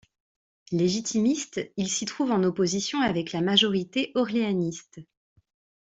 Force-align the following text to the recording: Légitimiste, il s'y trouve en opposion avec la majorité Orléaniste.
Légitimiste, 0.71 1.61
il 1.77 1.87
s'y 1.87 2.05
trouve 2.05 2.31
en 2.31 2.41
opposion 2.43 3.01
avec 3.01 3.31
la 3.33 3.39
majorité 3.41 4.11
Orléaniste. 4.15 4.99